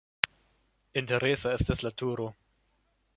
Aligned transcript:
Interesa 1.01 1.53
estas 1.59 1.83
la 1.87 1.93
turo. 2.03 2.27